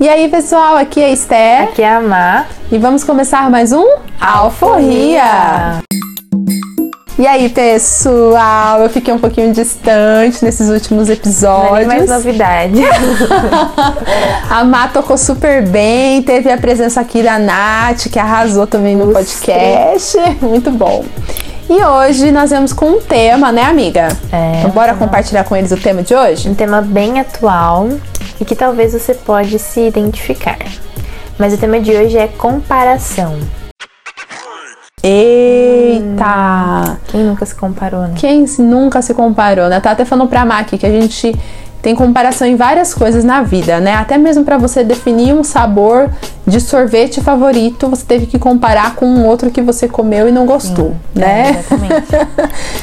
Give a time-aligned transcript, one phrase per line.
[0.00, 1.62] E aí, pessoal, aqui é a Esther.
[1.64, 2.48] Aqui é a Mar.
[2.72, 3.84] E vamos começar mais um
[4.18, 5.82] Alforria.
[7.18, 11.86] E aí, pessoal, eu fiquei um pouquinho distante nesses últimos episódios.
[11.86, 12.80] Não é mais novidade.
[14.48, 19.12] a Má tocou super bem, teve a presença aqui da Nath, que arrasou também no
[19.12, 20.16] podcast.
[20.40, 21.04] Muito bom.
[21.68, 24.08] E hoje nós vamos com um tema, né, amiga?
[24.32, 24.60] É.
[24.60, 26.48] Então, bora compartilhar com eles o tema de hoje?
[26.48, 27.86] Um tema bem atual
[28.40, 30.58] e que talvez você pode se identificar.
[31.38, 33.38] Mas o tema de hoje é comparação.
[35.02, 36.98] Eita!
[37.08, 38.14] Quem nunca se comparou, né?
[38.16, 39.80] Quem nunca se comparou, né?
[39.80, 41.34] Tá até falando pra Maki que a gente
[41.80, 43.94] tem comparação em várias coisas na vida, né?
[43.94, 46.10] Até mesmo para você definir um sabor
[46.46, 50.44] de sorvete favorito, você teve que comparar com um outro que você comeu e não
[50.44, 51.46] gostou, Sim, né?
[51.46, 52.06] É, exatamente.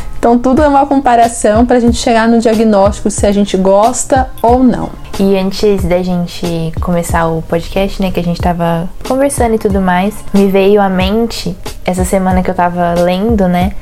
[0.20, 4.30] então tudo é uma comparação para a gente chegar no diagnóstico se a gente gosta
[4.41, 4.90] ou não.
[5.20, 9.81] E antes da gente começar o podcast, né, que a gente tava conversando e tudo
[9.81, 13.73] mais, me veio à mente essa semana que eu tava lendo, né?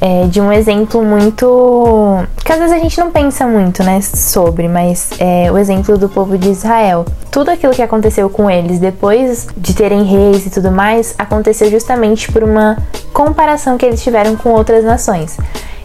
[0.00, 2.26] é, de um exemplo muito.
[2.44, 6.08] que às vezes a gente não pensa muito, né, sobre, mas é o exemplo do
[6.08, 7.04] povo de Israel.
[7.30, 12.30] Tudo aquilo que aconteceu com eles depois de terem reis e tudo mais aconteceu justamente
[12.32, 12.76] por uma
[13.12, 15.36] comparação que eles tiveram com outras nações.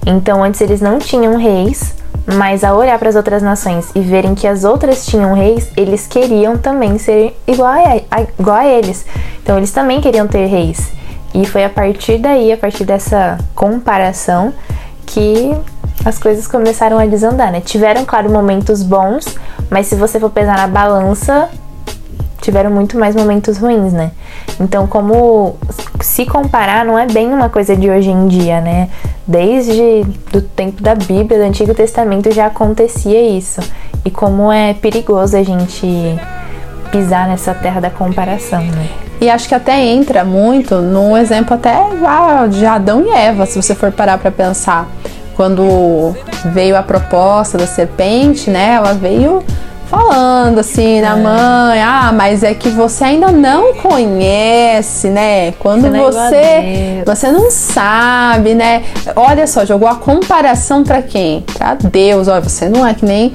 [0.05, 1.93] Então, antes eles não tinham reis,
[2.25, 6.07] mas ao olhar para as outras nações e verem que as outras tinham reis, eles
[6.07, 9.05] queriam também ser igual a, a, igual a eles.
[9.43, 10.91] Então, eles também queriam ter reis.
[11.33, 14.53] E foi a partir daí, a partir dessa comparação,
[15.05, 15.53] que
[16.05, 17.61] as coisas começaram a desandar, né?
[17.61, 19.37] Tiveram, claro, momentos bons,
[19.69, 21.49] mas se você for pesar na balança,
[22.45, 24.11] tiveram muito mais momentos ruins, né?
[24.59, 25.55] Então, como
[25.99, 28.87] se comparar não é bem uma coisa de hoje em dia, né?
[29.27, 33.59] Desde do tempo da Bíblia, do Antigo Testamento já acontecia isso.
[34.05, 35.87] E como é perigoso a gente
[36.91, 38.89] pisar nessa terra da comparação, né?
[39.19, 41.75] E acho que até entra muito num exemplo até
[42.49, 44.87] de Adão e Eva, se você for parar para pensar.
[45.35, 46.15] Quando
[46.53, 48.75] veio a proposta da serpente, né?
[48.75, 49.43] Ela veio
[49.85, 51.21] falando assim na é.
[51.21, 55.51] mãe, ah, mas é que você ainda não conhece, né?
[55.53, 58.83] Quando você é você, você não sabe, né?
[59.15, 61.43] Olha só, jogou a comparação para quem?
[61.57, 62.27] Para Deus.
[62.27, 63.33] Olha, você não é que nem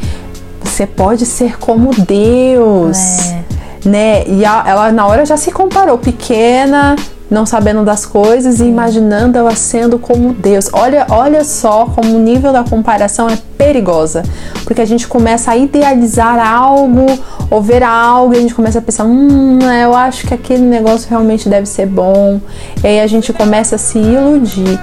[0.62, 2.98] você pode ser como Deus.
[3.30, 3.40] É
[3.84, 4.24] né?
[4.26, 6.96] E a, ela na hora já se comparou, pequena,
[7.30, 10.68] não sabendo das coisas e imaginando ela sendo como Deus.
[10.72, 14.24] Olha, olha só como o nível da comparação é perigosa,
[14.64, 17.06] porque a gente começa a idealizar algo
[17.48, 21.08] ou ver algo e a gente começa a pensar, hum, eu acho que aquele negócio
[21.08, 22.40] realmente deve ser bom.
[22.82, 24.80] E aí a gente começa a se iludir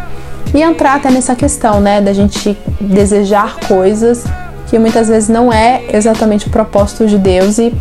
[0.53, 4.23] e entrar até nessa questão, né, da gente desejar coisas
[4.67, 7.73] que muitas vezes não é exatamente o propósito de Deus e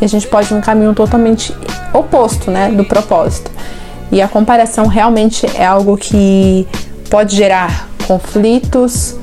[0.00, 1.54] a gente pode ir num caminho totalmente
[1.92, 3.50] oposto, né, do propósito.
[4.12, 6.68] E a comparação realmente é algo que
[7.10, 9.16] pode gerar conflitos,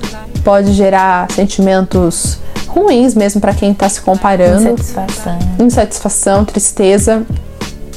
[0.43, 4.63] pode gerar sentimentos ruins mesmo para quem está se comparando.
[4.63, 5.39] Insatisfação.
[5.59, 7.23] Insatisfação, tristeza.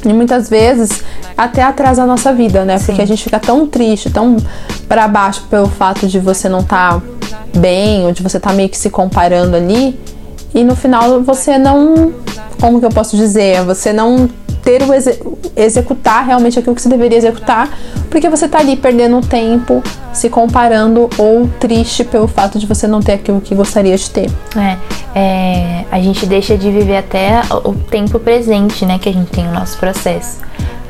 [0.05, 1.03] E muitas vezes
[1.35, 2.77] até atrasa a nossa vida, né?
[2.79, 2.87] Sim.
[2.87, 4.37] Porque a gente fica tão triste, tão
[4.87, 7.03] para baixo pelo fato de você não estar tá
[7.57, 9.99] bem, ou de você estar tá meio que se comparando ali,
[10.55, 12.13] e no final você não
[12.61, 14.29] como que eu posso dizer, você não
[14.63, 15.21] ter o exe
[15.55, 17.69] executar realmente aquilo que você deveria executar,
[18.11, 23.01] porque você tá ali perdendo tempo, se comparando ou triste pelo fato de você não
[23.01, 24.31] ter aquilo que gostaria de ter.
[24.57, 24.79] É,
[25.15, 29.45] é a gente deixa de viver até o tempo presente, né, que a gente tem
[29.45, 30.39] no nosso processo.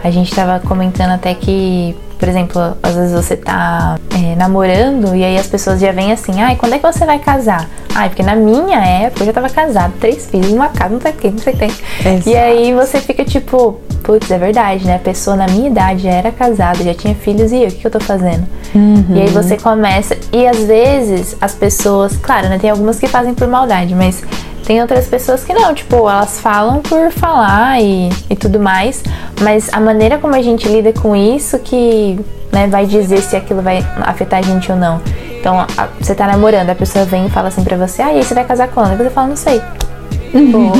[0.05, 5.25] A gente estava comentando até que por exemplo, às vezes você tá é, namorando e
[5.25, 7.69] aí as pessoas já vêm assim, ai, quando é que você vai casar?
[7.93, 11.11] Ai, porque na minha época eu já tava casado, três filhos, uma casa, não sei
[11.11, 12.31] o que, não sei o que.
[12.31, 14.95] E aí você fica tipo, putz, é verdade, né?
[14.95, 17.79] A pessoa na minha idade já era casada, já tinha filhos e eu, o que,
[17.79, 18.47] que eu tô fazendo?
[18.73, 19.17] Uhum.
[19.17, 22.57] E aí você começa, e às vezes as pessoas, claro, né?
[22.57, 24.23] Tem algumas que fazem por maldade, mas
[24.65, 29.03] tem outras pessoas que não, tipo, elas falam por falar e, e tudo mais,
[29.41, 32.19] mas a maneira como a gente lida com isso que
[32.53, 35.01] né, vai dizer se aquilo vai afetar a gente ou não.
[35.41, 38.19] Então, a, você tá namorando, a pessoa vem e fala assim pra você, ah, e
[38.19, 38.93] aí você vai casar quando?
[38.93, 39.61] E você fala, não sei.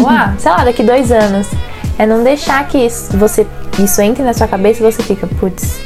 [0.09, 1.49] Ah, sei lá, daqui dois anos.
[1.99, 3.47] É não deixar que isso, você,
[3.79, 5.79] isso entre na sua cabeça e você fica, putz,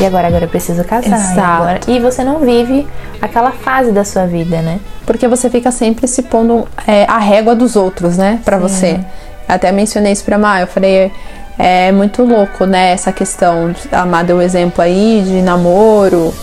[0.00, 0.26] e agora?
[0.28, 1.16] Agora eu preciso casar.
[1.16, 1.38] Exato.
[1.38, 2.86] E, agora, e você não vive
[3.20, 4.80] aquela fase da sua vida, né?
[5.06, 8.40] Porque você fica sempre se pondo é, a régua dos outros, né?
[8.44, 8.62] Pra Sim.
[8.62, 9.00] você.
[9.48, 11.12] Até mencionei isso pra Má, eu falei,
[11.58, 12.92] é muito louco, né?
[12.92, 16.34] Essa questão, a Má deu um exemplo aí de namoro,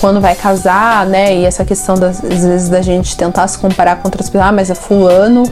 [0.00, 1.34] quando vai casar, né?
[1.34, 4.52] E essa questão das às vezes da gente tentar se comparar com outras pessoas, ah,
[4.52, 5.44] mas a fulano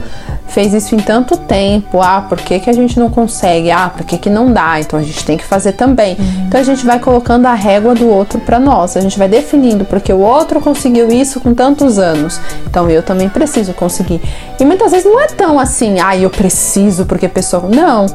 [0.47, 3.69] fez isso em tanto tempo, ah, por que, que a gente não consegue?
[3.71, 4.79] Ah, por que, que não dá?
[4.79, 6.15] Então a gente tem que fazer também.
[6.17, 6.45] Uhum.
[6.47, 9.85] Então a gente vai colocando a régua do outro para nós, a gente vai definindo,
[9.85, 14.21] porque o outro conseguiu isso com tantos anos, então eu também preciso conseguir.
[14.59, 17.63] E muitas vezes não é tão assim, ah, eu preciso porque a pessoa.
[17.67, 18.05] Não,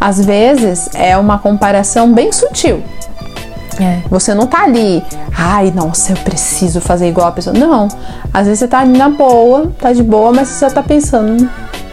[0.00, 2.82] às vezes é uma comparação bem sutil.
[3.80, 4.02] É.
[4.08, 5.02] Você não tá ali,
[5.36, 7.56] ai, nossa, eu preciso fazer igual a pessoa.
[7.56, 7.88] Não.
[8.32, 11.48] Às vezes você tá ali na boa, tá de boa, mas você tá pensando,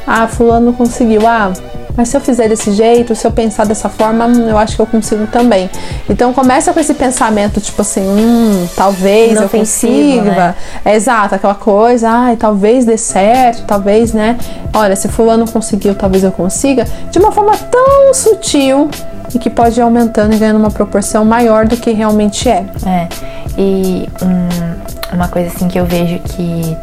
[0.05, 1.51] ah, fulano conseguiu, ah,
[1.99, 4.85] mas se eu fizer desse jeito, se eu pensar dessa forma, eu acho que eu
[4.85, 5.69] consigo também.
[6.09, 10.31] Então começa com esse pensamento, tipo assim, hum, talvez eu consiga.
[10.31, 10.55] Né?
[10.85, 14.37] É exato, aquela coisa, ai, talvez dê certo, talvez, né?
[14.73, 18.89] Olha, se fulano conseguiu, talvez eu consiga, de uma forma tão sutil
[19.35, 22.65] e que pode ir aumentando e ganhando uma proporção maior do que realmente é.
[22.85, 23.09] É.
[23.57, 26.77] E um, uma coisa assim que eu vejo que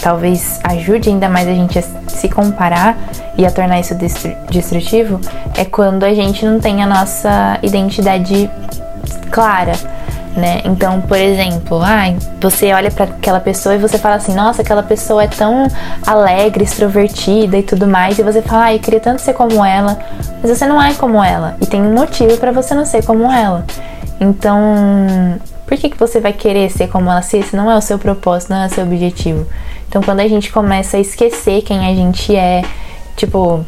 [0.00, 2.96] talvez ajude ainda mais a gente a se comparar
[3.36, 3.94] e a tornar isso
[4.50, 5.20] destrutivo
[5.56, 8.50] é quando a gente não tem a nossa identidade
[9.30, 9.74] clara
[10.36, 10.60] né?
[10.64, 14.82] Então, por exemplo, ai, você olha para aquela pessoa e você fala assim: "Nossa, aquela
[14.82, 15.66] pessoa é tão
[16.06, 19.98] alegre, extrovertida e tudo mais", e você fala: "Ai, eu queria tanto ser como ela",
[20.42, 23.32] mas você não é como ela e tem um motivo para você não ser como
[23.32, 23.64] ela.
[24.20, 27.80] Então, por que, que você vai querer ser como ela se esse não é o
[27.80, 29.46] seu propósito, não é o seu objetivo?
[29.88, 32.62] Então, quando a gente começa a esquecer quem a gente é,
[33.16, 33.64] tipo,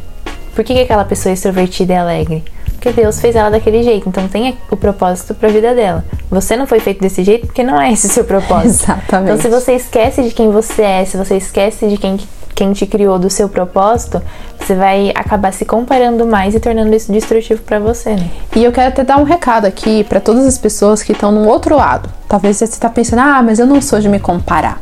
[0.53, 2.43] por que, que aquela pessoa é extrovertida e alegre?
[2.79, 6.03] Porque Deus fez ela daquele jeito, então tem o propósito para a vida dela.
[6.31, 8.83] Você não foi feito desse jeito porque não é esse o seu propósito.
[8.87, 9.31] Exatamente.
[9.31, 12.17] Então, se você esquece de quem você é, se você esquece de quem,
[12.55, 14.21] quem te criou, do seu propósito,
[14.57, 18.29] você vai acabar se comparando mais e tornando isso destrutivo para você, né?
[18.55, 21.49] E eu quero até dar um recado aqui para todas as pessoas que estão no
[21.49, 22.09] outro lado.
[22.29, 24.81] Talvez você está pensando, ah, mas eu não sou de me comparar.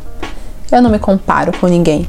[0.71, 2.07] Eu não me comparo com ninguém.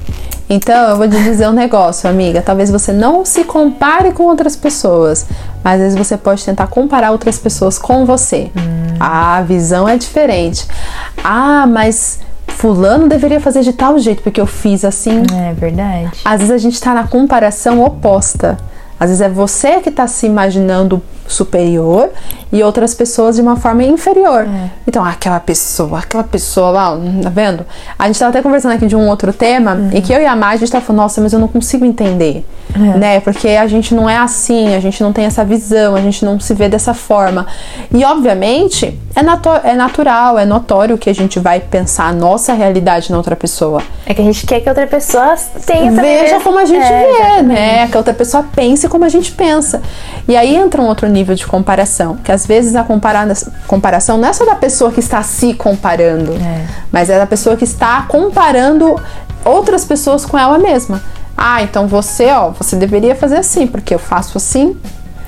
[0.51, 2.41] Então, eu vou te dizer um negócio, amiga.
[2.41, 5.27] Talvez você não se compare com outras pessoas,
[5.63, 8.51] mas às vezes você pode tentar comparar outras pessoas com você.
[8.57, 8.97] Hum.
[8.99, 10.67] A visão é diferente.
[11.23, 15.23] Ah, mas fulano deveria fazer de tal jeito porque eu fiz assim.
[15.33, 16.19] É verdade.
[16.25, 18.57] Às vezes a gente tá na comparação oposta.
[18.99, 22.11] Às vezes é você que está se imaginando superior
[22.51, 24.43] e outras pessoas de uma forma inferior.
[24.43, 24.71] É.
[24.87, 27.65] Então, aquela pessoa, aquela pessoa lá, tá vendo?
[27.99, 29.91] A gente estava até conversando aqui de um outro tema uhum.
[29.93, 31.85] e que eu e a Mai, a gente tava falando, nossa, mas eu não consigo
[31.85, 32.45] entender,
[32.75, 32.79] é.
[32.79, 33.21] né?
[33.21, 36.41] Porque a gente não é assim, a gente não tem essa visão, a gente não
[36.41, 37.47] se vê dessa forma.
[37.93, 42.55] E, obviamente, é, natu é natural, é notório que a gente vai pensar a nossa
[42.55, 43.83] realidade na outra pessoa.
[44.07, 45.35] É que a gente quer que a outra pessoa
[45.67, 47.47] tenha Veja como a gente é, vê, exatamente.
[47.47, 47.89] né?
[47.89, 49.83] Que a outra pessoa pense como a gente pensa.
[50.27, 52.17] E aí entra um outro nível nível de comparação.
[52.17, 52.85] Que às vezes a
[53.67, 56.67] comparação não é só da pessoa que está se comparando, é.
[56.91, 59.01] mas é da pessoa que está comparando
[59.45, 61.03] outras pessoas com ela mesma.
[61.37, 64.77] Ah, então você, ó, você deveria fazer assim, porque eu faço assim.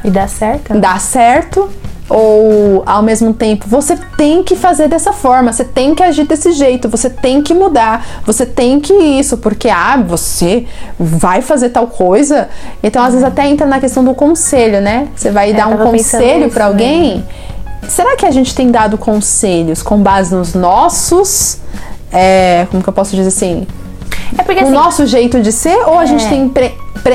[0.02, 0.78] E dá certo?
[0.78, 1.70] Dá certo
[2.10, 6.50] ou ao mesmo tempo você tem que fazer dessa forma, você tem que agir desse
[6.52, 10.66] jeito, você tem que mudar, você tem que isso, porque ah, você
[10.98, 12.48] vai fazer tal coisa.
[12.82, 15.08] Então, às vezes até entra na questão do conselho, né?
[15.14, 17.14] Você vai é, dar um conselho para alguém.
[17.14, 17.28] Mesmo.
[17.88, 21.58] Será que a gente tem dado conselhos com base nos nossos,
[22.12, 23.66] é, como que eu posso dizer assim,
[24.36, 26.06] é porque, o assim, nosso jeito de ser ou a é.
[26.06, 26.48] gente tem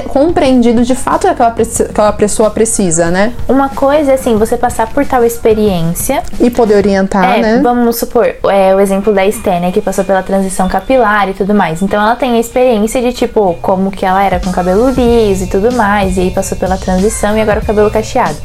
[0.07, 1.53] compreendido de fato aquela,
[1.89, 3.33] aquela pessoa precisa, né?
[3.47, 7.59] Uma coisa é assim, você passar por tal experiência e poder orientar, é, né?
[7.61, 11.81] Vamos supor, é, o exemplo da Stênia que passou pela transição capilar e tudo mais.
[11.81, 15.47] Então ela tem a experiência de tipo como que ela era com cabelo liso e
[15.47, 18.37] tudo mais, e aí passou pela transição e agora o cabelo cacheado.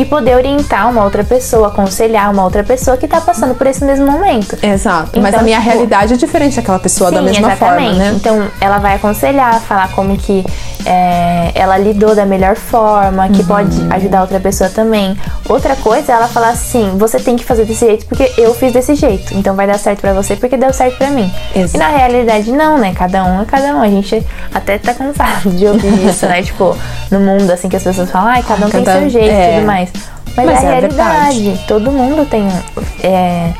[0.00, 3.84] E poder orientar uma outra pessoa, aconselhar uma outra pessoa que tá passando por esse
[3.84, 4.56] mesmo momento.
[4.62, 5.10] Exato.
[5.10, 7.88] Então, Mas a minha tipo, realidade é diferente daquela pessoa sim, da mesma exatamente.
[7.90, 8.12] forma, né?
[8.16, 10.42] Então ela vai aconselhar, falar como que
[10.86, 13.46] é, ela lidou da melhor forma, que uhum.
[13.46, 15.14] pode ajudar outra pessoa também.
[15.46, 18.72] Outra coisa é ela falar assim: você tem que fazer desse jeito porque eu fiz
[18.72, 21.30] desse jeito, então vai dar certo para você porque deu certo para mim.
[21.54, 21.76] Exato.
[21.76, 22.94] E na realidade, não, né?
[22.94, 23.82] Cada um é cada um.
[23.82, 26.42] A gente até tá cansado de ouvir isso, né?
[26.42, 26.74] Tipo,
[27.10, 29.30] no mundo assim que as pessoas falam, ai, cada um cada, tem seu jeito e
[29.30, 29.54] é.
[29.56, 29.89] tudo mais.
[30.36, 31.40] Mas, Mas é a realidade.
[31.40, 31.64] Verdade.
[31.66, 32.48] Todo mundo tem.
[33.02, 33.52] É,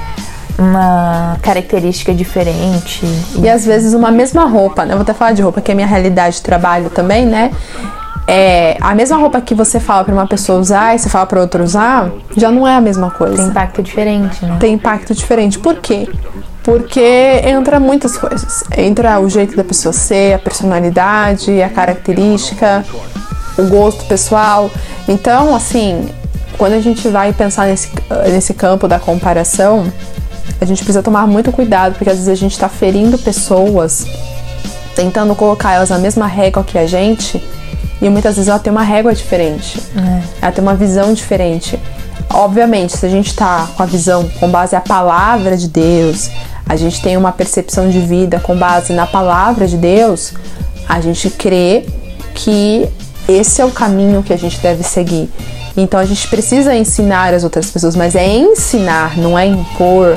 [0.61, 3.05] uma característica diferente.
[3.35, 4.93] E, e às vezes uma mesma roupa, né?
[4.93, 7.51] Eu vou até falar de roupa, que é minha realidade de trabalho também, né?
[8.27, 11.41] É, a mesma roupa que você fala para uma pessoa usar e você fala para
[11.41, 13.37] outra usar, já não é a mesma coisa.
[13.37, 14.57] Tem impacto diferente, né?
[14.61, 15.59] Tem impacto diferente.
[15.59, 16.09] Por quê?
[16.63, 18.63] Porque entra muitas coisas.
[18.77, 22.85] Entra o jeito da pessoa ser, a personalidade, a característica,
[23.59, 24.71] o gosto pessoal.
[25.09, 26.09] Então, assim,
[26.57, 27.89] quando a gente vai pensar nesse,
[28.27, 29.91] nesse campo da comparação,
[30.61, 34.07] a gente precisa tomar muito cuidado, porque às vezes a gente está ferindo pessoas,
[34.95, 37.43] tentando colocar elas na mesma régua que a gente,
[38.01, 39.81] e muitas vezes ela tem uma régua diferente.
[39.97, 40.23] É.
[40.43, 41.79] Ela tem uma visão diferente.
[42.33, 46.31] Obviamente, se a gente está com a visão com base na palavra de Deus,
[46.67, 50.33] a gente tem uma percepção de vida com base na palavra de Deus,
[50.89, 51.85] a gente crê
[52.35, 52.89] que
[53.31, 55.31] esse é o caminho que a gente deve seguir.
[55.77, 60.17] Então a gente precisa ensinar as outras pessoas, mas é ensinar, não é impor.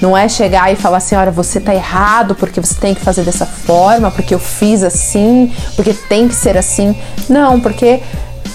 [0.00, 3.22] Não é chegar e falar assim, olha, você tá errado porque você tem que fazer
[3.22, 6.94] dessa forma, porque eu fiz assim, porque tem que ser assim.
[7.28, 8.02] Não, porque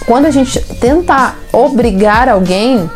[0.05, 2.89] quando a gente tenta obrigar alguém,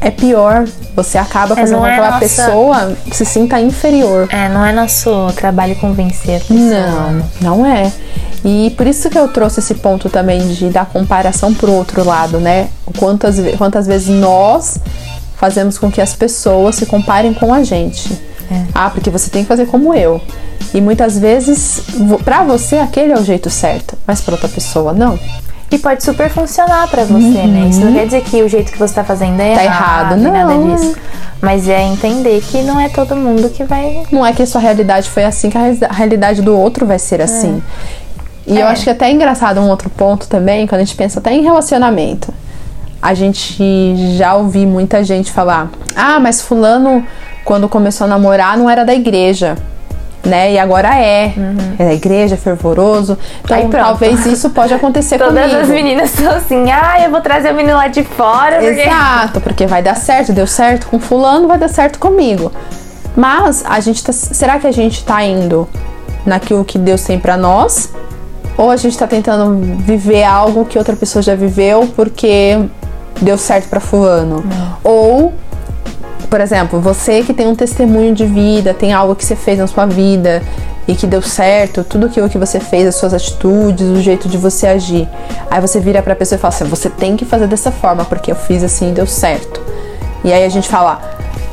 [0.00, 0.64] é pior.
[0.94, 2.20] Você acaba é, fazendo com é que aquela nossa...
[2.20, 4.28] pessoa se sinta inferior.
[4.30, 7.10] É, não é nosso trabalho convencer a pessoa.
[7.10, 7.92] Não, não é.
[8.44, 12.38] E por isso que eu trouxe esse ponto também de dar comparação pro outro lado,
[12.38, 12.68] né?
[12.98, 14.78] Quantas, quantas vezes nós
[15.36, 18.12] fazemos com que as pessoas se comparem com a gente.
[18.50, 18.64] É.
[18.74, 20.20] Ah, porque você tem que fazer como eu.
[20.74, 21.82] E muitas vezes,
[22.24, 25.18] para você, aquele é o jeito certo, mas para outra pessoa, não.
[25.70, 27.46] E pode super funcionar para você, uhum.
[27.46, 27.68] né?
[27.68, 30.16] Isso não quer dizer que o jeito que você tá fazendo é tá errado, errado
[30.16, 30.32] não.
[30.32, 30.96] nada disso.
[31.40, 34.02] Mas é entender que não é todo mundo que vai.
[34.10, 37.20] Não é que a sua realidade foi assim, que a realidade do outro vai ser
[37.20, 37.62] assim.
[38.46, 38.52] É.
[38.52, 38.62] E é.
[38.62, 41.18] eu acho que é até é engraçado um outro ponto também, quando a gente pensa
[41.18, 42.32] até em relacionamento.
[43.02, 47.04] A gente já ouvi muita gente falar: ah, mas Fulano,
[47.44, 49.56] quando começou a namorar, não era da igreja
[50.24, 50.52] né?
[50.52, 51.32] E agora é.
[51.36, 51.56] Uhum.
[51.78, 53.18] É da igreja, é fervoroso.
[53.44, 55.50] Então, talvez isso pode acontecer Todas comigo.
[55.50, 58.56] Todas as meninas estão assim, ah, eu vou trazer o menino lá de fora.
[58.56, 58.80] Porque...
[58.80, 62.50] Exato, porque vai dar certo, deu certo com fulano, vai dar certo comigo.
[63.16, 65.68] Mas a gente tá, será que a gente tá indo
[66.26, 67.90] naquilo que Deus tem para nós?
[68.56, 72.58] Ou a gente tá tentando viver algo que outra pessoa já viveu porque
[73.20, 74.44] deu certo para fulano?
[74.44, 74.76] Não.
[74.82, 75.34] Ou
[76.34, 79.68] por exemplo, você que tem um testemunho de vida, tem algo que você fez na
[79.68, 80.42] sua vida
[80.88, 84.36] e que deu certo, tudo aquilo que você fez, as suas atitudes, o jeito de
[84.36, 85.08] você agir.
[85.48, 88.32] Aí você vira pra pessoa e fala assim: você tem que fazer dessa forma, porque
[88.32, 89.60] eu fiz assim e deu certo.
[90.24, 91.00] E aí a gente fala: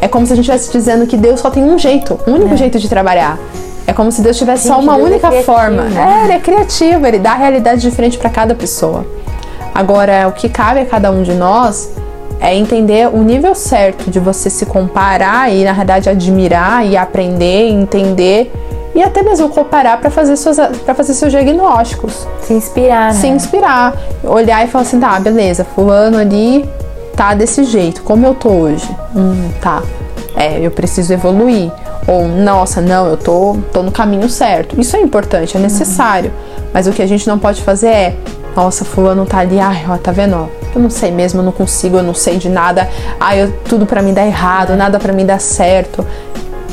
[0.01, 2.55] é como se a gente estivesse dizendo que Deus só tem um jeito, um único
[2.55, 2.57] é.
[2.57, 3.37] jeito de trabalhar.
[3.85, 5.83] É como se Deus tivesse gente, só uma Deus é única é forma.
[5.83, 9.05] É, ele é criativo, ele dá realidade diferente para cada pessoa.
[9.75, 12.00] Agora, o que cabe a cada um de nós
[12.41, 17.69] é entender o nível certo de você se comparar e na verdade admirar e aprender,
[17.69, 18.51] entender
[18.93, 23.19] e até mesmo comparar para fazer seus para fazer seus diagnósticos, se inspirar, né?
[23.19, 26.67] Se inspirar, olhar e falar assim, tá, beleza, fulano ali
[27.15, 28.89] tá desse jeito, como eu tô hoje.
[29.15, 29.83] Hum, tá.
[30.35, 31.71] É, eu preciso evoluir.
[32.07, 34.79] Ou, nossa, não, eu tô, tô no caminho certo.
[34.79, 36.31] Isso é importante, é necessário.
[36.31, 36.63] Uhum.
[36.73, 38.15] Mas o que a gente não pode fazer é,
[38.55, 40.35] nossa, fulano tá ali, ai, ó, tá vendo?
[40.35, 42.89] Ó, eu não sei mesmo, eu não consigo, eu não sei de nada.
[43.19, 46.05] Ai, eu, tudo para mim dá errado, nada para mim dá certo.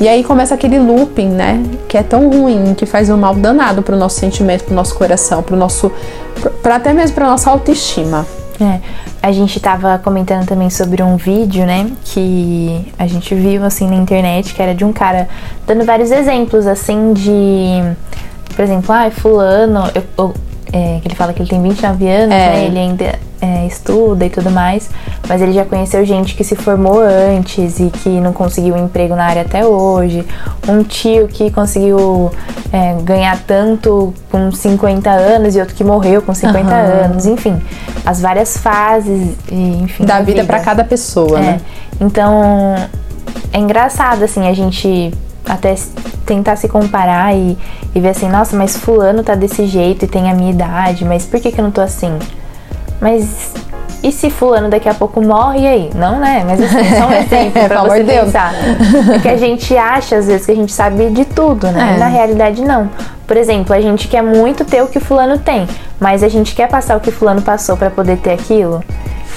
[0.00, 1.62] E aí começa aquele looping, né?
[1.88, 5.42] Que é tão ruim, que faz um mal danado pro nosso sentimento, pro nosso coração,
[5.42, 5.90] pro nosso.
[6.62, 8.24] Pra, até mesmo pra nossa autoestima.
[8.60, 8.80] É,
[9.22, 13.94] a gente tava comentando também sobre um vídeo, né, que a gente viu assim na
[13.94, 15.28] internet, que era de um cara
[15.64, 17.80] dando vários exemplos assim de,
[18.56, 20.34] por exemplo, ah, fulano, eu, eu
[20.72, 22.50] é, que ele fala que ele tem 29 anos, é.
[22.50, 22.64] né?
[22.64, 24.90] Ele ainda é, estuda e tudo mais,
[25.28, 29.14] mas ele já conheceu gente que se formou antes e que não conseguiu um emprego
[29.14, 30.26] na área até hoje.
[30.68, 32.30] Um tio que conseguiu
[32.72, 37.04] é, ganhar tanto com 50 anos e outro que morreu com 50 uhum.
[37.04, 37.26] anos.
[37.26, 37.60] Enfim,
[38.04, 40.04] as várias fases, enfim.
[40.04, 40.44] Da, da vida, vida.
[40.44, 41.42] para cada pessoa, é.
[41.42, 41.60] né?
[42.00, 42.74] Então,
[43.52, 45.12] é engraçado, assim, a gente
[45.48, 45.74] até
[46.26, 47.56] tentar se comparar e,
[47.94, 51.24] e ver assim, nossa, mas fulano tá desse jeito e tem a minha idade, mas
[51.24, 52.18] por que, que eu não tô assim?
[53.00, 53.52] Mas
[54.02, 55.90] e se fulano daqui a pouco morre, e aí?
[55.94, 56.44] Não, né?
[56.46, 58.24] Mas assim, só um exemplo pra você Deus.
[58.26, 58.54] pensar.
[59.14, 61.94] É que a gente acha, às vezes, que a gente sabe de tudo, né?
[61.96, 61.98] É.
[61.98, 62.88] Na realidade, não.
[63.26, 65.66] Por exemplo, a gente quer muito ter o que fulano tem,
[65.98, 68.82] mas a gente quer passar o que fulano passou para poder ter aquilo.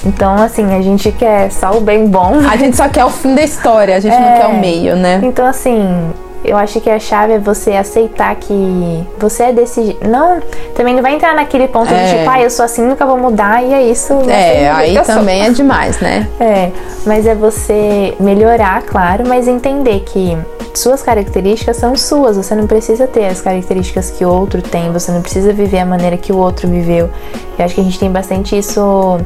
[0.04, 2.38] Então, assim, a gente quer só o bem bom.
[2.50, 4.96] A gente só quer o fim da história, a gente é, não quer o meio,
[4.96, 5.20] né?
[5.22, 6.10] Então, assim,
[6.44, 9.96] eu acho que a chave é você aceitar que você é desse.
[10.06, 10.40] Não,
[10.74, 12.04] também não vai entrar naquele ponto é.
[12.04, 14.12] de tipo, ah, eu sou assim, nunca vou mudar e é isso.
[14.28, 16.28] É, aí também é demais, né?
[16.40, 16.70] É,
[17.06, 20.36] mas é você melhorar, claro, mas entender que
[20.74, 22.36] suas características são suas.
[22.36, 25.86] Você não precisa ter as características que o outro tem, você não precisa viver a
[25.86, 27.10] maneira que o outro viveu.
[27.58, 29.20] Eu acho que a gente tem bastante isso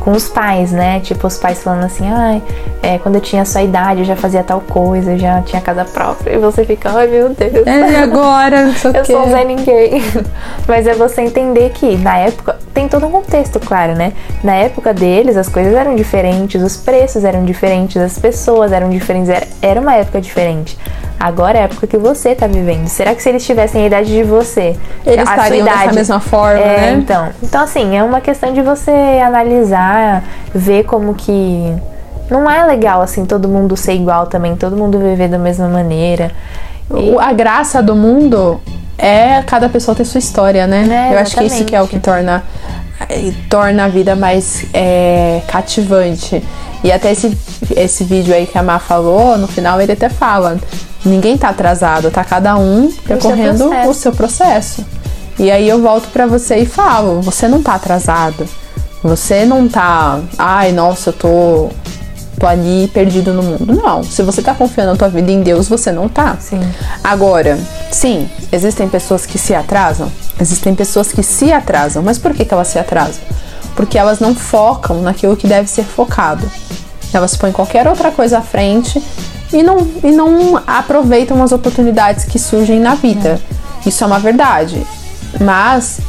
[0.00, 1.00] com os pais, né?
[1.00, 2.42] Tipo, os pais falando assim, ai,
[2.82, 5.84] é, quando eu tinha sua idade, eu já fazia tal coisa, eu já tinha casa
[5.84, 6.34] própria.
[6.34, 7.66] E você fica, ai meu Deus.
[7.66, 8.72] É, e agora?
[8.82, 9.04] Eu quê.
[9.04, 10.02] sou um Zé Ninguém.
[10.66, 14.12] Mas é você entender que na época tem todo um contexto, claro, né?
[14.42, 19.30] Na época deles as coisas eram diferentes, os preços eram diferentes, as pessoas eram diferentes,
[19.60, 20.76] era, uma época diferente.
[21.20, 22.88] Agora é a época que você tá vivendo.
[22.88, 26.18] Será que se eles tivessem a idade de você, Eles a estariam dessa idade, mesma
[26.18, 26.92] forma, é, né?
[26.94, 27.28] então.
[27.40, 28.90] Então, assim, é uma questão de você
[29.24, 31.72] analisar, ver como que.
[32.32, 36.30] Não é legal, assim, todo mundo ser igual também, todo mundo viver da mesma maneira.
[36.90, 38.60] O- A graça do mundo
[38.98, 41.08] é cada pessoa ter sua história, né?
[41.10, 42.42] É, Eu acho que isso que é o que torna,
[43.08, 46.42] eh, torna a vida mais é, cativante.
[46.84, 47.36] E até esse,
[47.76, 50.58] esse vídeo aí que a Má falou, no final ele até fala:
[51.04, 53.90] ninguém tá atrasado, tá cada um percorrendo processo.
[53.90, 54.84] o seu processo.
[55.38, 58.46] E aí eu volto pra você e falo: você não tá atrasado.
[59.02, 61.70] Você não tá, ai, nossa, eu tô,
[62.42, 63.72] tô ali perdido no mundo.
[63.72, 66.36] Não, se você tá confiando na tua vida em Deus, você não tá.
[66.40, 66.60] Sim.
[67.04, 67.56] Agora,
[67.92, 72.52] sim, existem pessoas que se atrasam, existem pessoas que se atrasam, mas por que, que
[72.52, 73.22] elas se atrasam?
[73.76, 76.50] Porque elas não focam naquilo que deve ser focado.
[77.14, 79.00] Elas põem qualquer outra coisa à frente
[79.52, 83.40] e não, e não aproveitam as oportunidades que surgem na vida.
[83.86, 84.84] Isso é uma verdade.
[85.40, 86.00] Mas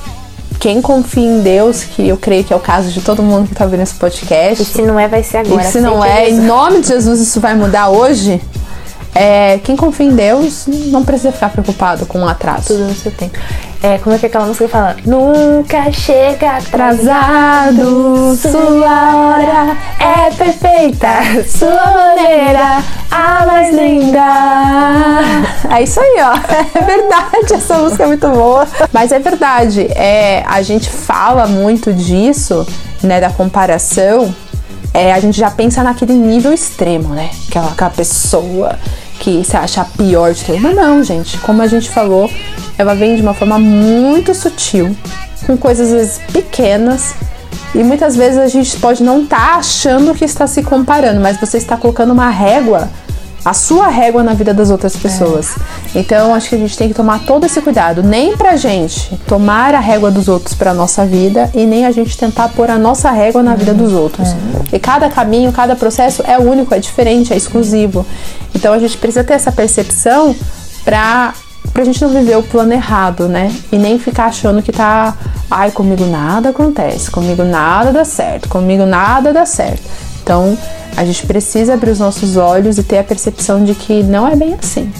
[0.63, 3.51] quem confia em Deus, que eu creio que é o caso de todo mundo que
[3.53, 5.61] está vendo esse podcast, E se não é, vai ser agora.
[5.61, 8.41] e se não é, em nome de Jesus isso vai mudar hoje.
[9.13, 12.67] É, quem confia em Deus não precisa ficar preocupado com o atraso.
[12.67, 13.37] Tudo no seu tempo.
[13.83, 14.95] É, como é que é aquela música fala?
[15.05, 21.09] Nunca chega Atrasado, sua hora é perfeita,
[21.45, 24.23] sua maneira a mais linda.
[25.69, 26.33] É isso aí, ó.
[26.79, 28.65] É verdade, essa música é muito boa.
[28.93, 32.65] Mas é verdade, é, a gente fala muito disso,
[33.03, 34.33] né, da comparação.
[34.93, 37.31] É, a gente já pensa naquele nível extremo, né?
[37.49, 38.79] Aquela, aquela pessoa
[39.23, 40.59] que se acha a pior de tudo.
[40.59, 42.29] Mas não, gente, como a gente falou,
[42.77, 44.93] ela vem de uma forma muito sutil,
[45.45, 47.15] com coisas às vezes pequenas.
[47.73, 51.57] E muitas vezes a gente pode não estar achando que está se comparando, mas você
[51.57, 52.89] está colocando uma régua,
[53.45, 55.55] a sua régua na vida das outras pessoas.
[55.93, 59.75] Então acho que a gente tem que tomar todo esse cuidado, nem pra gente tomar
[59.75, 63.11] a régua dos outros pra nossa vida e nem a gente tentar pôr a nossa
[63.11, 64.29] régua na vida dos outros.
[64.71, 68.05] E cada caminho, cada processo é único, é diferente, é exclusivo.
[68.55, 70.35] Então a gente precisa ter essa percepção
[70.83, 71.33] pra
[71.71, 73.51] pra gente não viver o plano errado, né?
[73.71, 75.15] E nem ficar achando que tá,
[75.49, 79.81] ai, comigo nada acontece, comigo nada dá certo, comigo nada dá certo.
[80.23, 80.57] Então,
[80.95, 84.35] a gente precisa abrir os nossos olhos e ter a percepção de que não é
[84.35, 84.91] bem assim.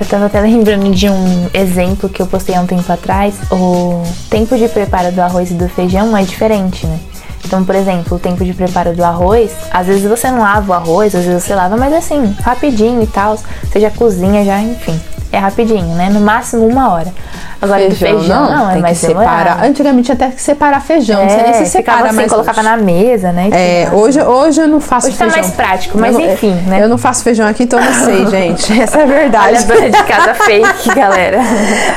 [0.00, 3.34] Eu tava até lembrando de um exemplo que eu postei há um tempo atrás.
[3.50, 7.00] O tempo de preparo do arroz e do feijão é diferente, né?
[7.44, 10.74] Então, por exemplo, o tempo de preparo do arroz, às vezes você não lava o
[10.74, 13.36] arroz, às vezes você lava, mas assim, rapidinho e tal.
[13.64, 15.00] Você já cozinha, já, enfim.
[15.30, 16.08] É rapidinho, né?
[16.10, 17.12] No máximo uma hora.
[17.60, 19.38] Agora do feijão, não, é tem mais que separar.
[19.44, 19.64] demorado.
[19.66, 22.30] Antigamente até que separar feijão, não sei nem É, se separa assim, mais.
[22.30, 22.68] colocava hoje.
[22.70, 23.48] na mesa, né?
[23.52, 25.42] É, hoje, hoje eu não faço Hoje tá feijão.
[25.42, 26.82] mais prático, mas Eu não- enfim, né?
[26.84, 28.80] Eu não faço feijão aqui, então não sei, gente.
[28.80, 29.48] Essa é a verdade.
[29.48, 31.38] Olha a dona de casa fake, galera.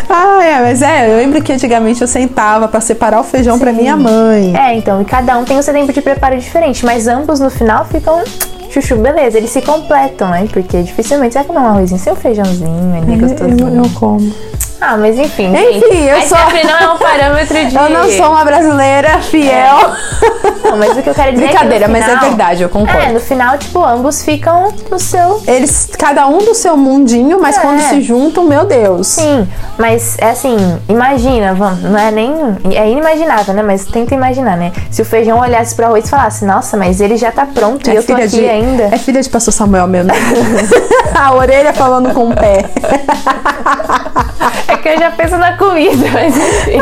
[0.10, 3.72] Ah, é, mas é, eu lembro que antigamente eu sentava pra separar o feijão pra
[3.72, 4.54] minha mãe.
[4.58, 7.52] É, então, e cada um tem o seu tempo de preparo diferente, mas ambos no
[7.52, 8.22] final ficam
[8.72, 10.48] chuchu, beleza, eles se completam, né?
[10.52, 13.70] Porque dificilmente você vai comer um arrozinho sem um feijãozinho, ali, gostosinho.
[13.70, 14.34] Eu, eu como.
[14.84, 17.76] Ah, mas enfim, Enfim, gente, eu aí sou- não é um parâmetro de...
[17.76, 19.78] Eu não sou uma brasileira fiel.
[20.64, 23.00] Não, mas o que eu quero dizer Brincadeira, é que mas é verdade, eu concordo.
[23.02, 25.42] É, no final, tipo, ambos ficam no seu...
[25.46, 27.62] Eles, cada um do seu mundinho, mas É.
[27.62, 29.06] quando se juntam, meu Deus.
[29.08, 30.58] Sim, mas é assim,
[30.90, 32.34] imagina, vamos, não é nem.
[32.74, 33.62] É inimaginável, né?
[33.62, 34.72] Mas tenta imaginar, né?
[34.90, 37.96] Se o feijão olhasse pro arroz e falasse, nossa, mas ele já tá pronto e
[37.96, 38.84] eu tô aqui de, ainda.
[38.92, 40.12] É filha de pastor Samuel mesmo.
[41.14, 42.66] A orelha falando com o pé.
[44.72, 46.78] É que eu já penso na comida, mas enfim.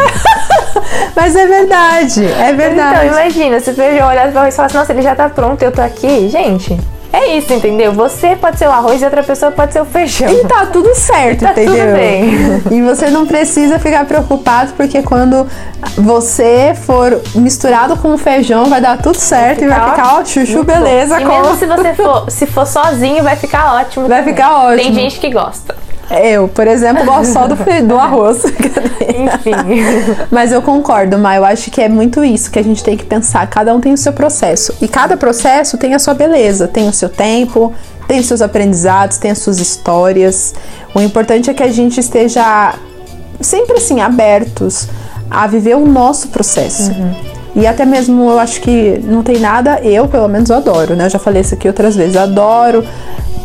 [1.16, 3.08] Mas é verdade, é Então, verdade.
[3.08, 5.66] imagina, se o feijão olhasse pro arroz e falasse, nossa, ele já tá pronto e
[5.66, 6.30] eu tô aqui.
[6.30, 6.80] Gente,
[7.12, 7.92] é isso, entendeu?
[7.94, 10.30] Você pode ser o arroz e outra pessoa pode ser o feijão.
[10.32, 11.96] E tá tudo certo, Tá tudo entendeu?
[11.96, 12.64] bem.
[12.72, 15.48] E você não precisa ficar preocupado, porque quando
[15.98, 20.64] você for misturado com o feijão, vai dar tudo certo e vai ficar ó, chuchu,
[20.64, 21.20] beleza.
[21.20, 24.08] E com- mesmo se você for, se for sozinho, vai ficar ótimo.
[24.08, 24.34] Vai também.
[24.36, 24.84] ficar ótimo.
[24.84, 25.76] Tem gente que gosta.
[26.12, 27.56] Eu, por exemplo, gosto só do,
[27.88, 28.44] do arroz.
[29.10, 29.52] Enfim.
[30.32, 33.06] Mas eu concordo, Mas eu acho que é muito isso que a gente tem que
[33.06, 33.48] pensar.
[33.48, 34.74] Cada um tem o seu processo.
[34.82, 37.74] E cada processo tem a sua beleza, tem o seu tempo,
[38.08, 40.54] tem os seus aprendizados, tem as suas histórias.
[40.94, 42.74] O importante é que a gente esteja
[43.42, 44.88] sempre assim, abertos
[45.30, 46.92] a viver o nosso processo.
[47.56, 51.06] E até mesmo eu acho que não tem nada, eu pelo menos eu adoro, né?
[51.06, 52.16] Eu já falei isso aqui outras vezes.
[52.16, 52.86] Adoro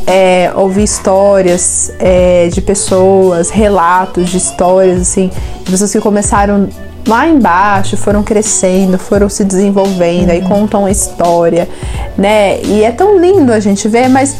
[0.06, 5.30] é, ouvir histórias é, de pessoas, relatos de histórias, assim,
[5.62, 6.68] de pessoas que começaram
[7.06, 10.34] lá embaixo, foram crescendo, foram se desenvolvendo, uhum.
[10.34, 11.68] aí contam a história,
[12.16, 12.60] né?
[12.62, 14.34] E é tão lindo a gente ver, mas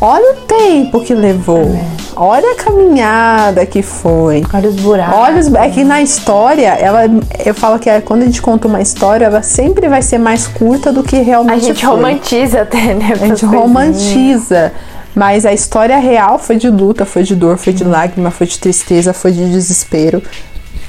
[0.00, 1.62] olha o tempo que levou.
[1.62, 2.00] É.
[2.16, 4.44] Olha a caminhada que foi.
[4.52, 5.14] Olha os buracos.
[5.14, 7.04] Olha os, é que na história, ela,
[7.44, 10.46] eu falo que é, quando a gente conta uma história, ela sempre vai ser mais
[10.46, 11.94] curta do que realmente A gente foi.
[11.94, 13.12] romantiza até, né?
[13.14, 14.72] A gente romantiza.
[15.14, 18.58] Mas a história real foi de luta, foi de dor, foi de lágrima, foi de
[18.58, 20.22] tristeza, foi de desespero.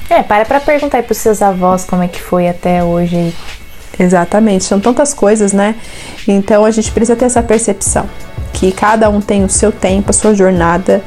[0.10, 3.34] É, para pra perguntar aí pros seus avós como é que foi até hoje aí.
[4.00, 5.76] Exatamente, são tantas coisas, né?
[6.28, 8.10] Então a gente precisa ter essa percepção
[8.54, 11.02] que cada um tem o seu tempo, a sua jornada.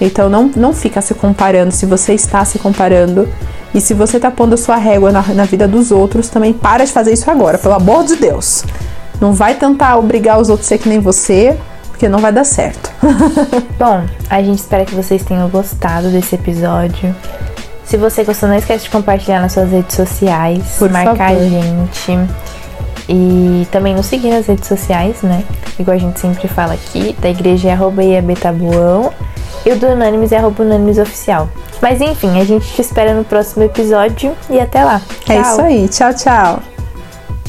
[0.00, 1.72] Então não, não fica se comparando.
[1.72, 3.28] Se você está se comparando
[3.74, 6.84] e se você está pondo a sua régua na, na vida dos outros, também para
[6.84, 8.64] de fazer isso agora, pelo amor de Deus.
[9.20, 11.56] Não vai tentar obrigar os outros a ser que nem você,
[11.98, 12.92] porque não vai dar certo.
[13.76, 17.14] Bom, a gente espera que vocês tenham gostado desse episódio.
[17.84, 21.42] Se você gostou, não esquece de compartilhar nas suas redes sociais, Por marcar favor.
[21.42, 22.18] a gente.
[23.08, 25.42] E também nos seguir nas redes sociais, né?
[25.76, 28.02] Igual a gente sempre fala aqui, da igreja é arroba
[28.40, 29.12] Tabuão
[29.66, 31.48] e o do Anônimos é arroba Anônimos Oficial.
[31.82, 35.02] Mas enfim, a gente te espera no próximo episódio e até lá.
[35.28, 35.88] É isso aí.
[35.88, 36.77] Tchau, tchau.